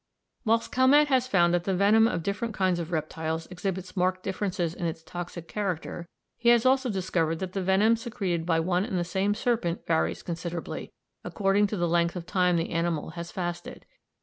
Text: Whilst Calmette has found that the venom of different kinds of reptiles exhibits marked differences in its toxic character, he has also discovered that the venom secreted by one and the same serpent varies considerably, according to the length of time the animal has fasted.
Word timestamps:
Whilst 0.45 0.71
Calmette 0.71 1.09
has 1.09 1.27
found 1.27 1.53
that 1.53 1.65
the 1.65 1.75
venom 1.75 2.07
of 2.07 2.23
different 2.23 2.55
kinds 2.55 2.79
of 2.79 2.91
reptiles 2.91 3.45
exhibits 3.51 3.95
marked 3.95 4.23
differences 4.23 4.73
in 4.73 4.87
its 4.87 5.03
toxic 5.03 5.47
character, 5.47 6.07
he 6.39 6.49
has 6.49 6.65
also 6.65 6.89
discovered 6.89 7.37
that 7.37 7.53
the 7.53 7.61
venom 7.61 7.95
secreted 7.95 8.43
by 8.43 8.59
one 8.61 8.83
and 8.83 8.97
the 8.97 9.03
same 9.03 9.35
serpent 9.35 9.85
varies 9.85 10.23
considerably, 10.23 10.91
according 11.23 11.67
to 11.67 11.77
the 11.77 11.87
length 11.87 12.15
of 12.15 12.25
time 12.25 12.55
the 12.57 12.71
animal 12.71 13.11
has 13.11 13.31
fasted. 13.31 13.85